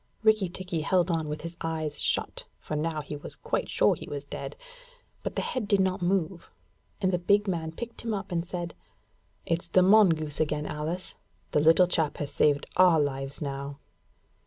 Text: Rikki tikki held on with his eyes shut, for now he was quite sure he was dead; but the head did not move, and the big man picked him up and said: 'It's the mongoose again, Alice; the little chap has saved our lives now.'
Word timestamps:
Rikki 0.23 0.49
tikki 0.49 0.81
held 0.81 1.11
on 1.11 1.29
with 1.29 1.41
his 1.41 1.55
eyes 1.61 2.01
shut, 2.01 2.45
for 2.57 2.75
now 2.75 3.01
he 3.01 3.15
was 3.15 3.35
quite 3.35 3.69
sure 3.69 3.93
he 3.93 4.09
was 4.09 4.25
dead; 4.25 4.55
but 5.21 5.35
the 5.35 5.43
head 5.43 5.67
did 5.67 5.79
not 5.79 6.01
move, 6.01 6.49
and 6.99 7.13
the 7.13 7.19
big 7.19 7.47
man 7.47 7.71
picked 7.71 8.01
him 8.01 8.11
up 8.11 8.31
and 8.31 8.43
said: 8.43 8.73
'It's 9.45 9.67
the 9.67 9.83
mongoose 9.83 10.39
again, 10.39 10.65
Alice; 10.65 11.13
the 11.51 11.59
little 11.59 11.85
chap 11.85 12.17
has 12.17 12.31
saved 12.33 12.65
our 12.77 12.99
lives 12.99 13.41
now.' 13.43 13.77